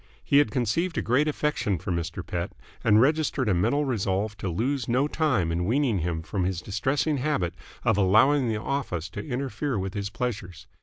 [0.23, 2.25] He had conceived a great affection for Mr.
[2.25, 2.53] Pett,
[2.83, 7.17] and registered a mental resolve to lose no time in weaning him from his distressing
[7.17, 7.53] habit
[7.85, 10.65] of allowing the office to interfere with his pleasures.